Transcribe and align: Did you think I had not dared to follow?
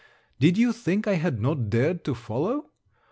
Did 0.39 0.57
you 0.57 0.73
think 0.73 1.05
I 1.07 1.13
had 1.13 1.39
not 1.39 1.69
dared 1.69 2.03
to 2.05 2.15
follow? 2.15 2.71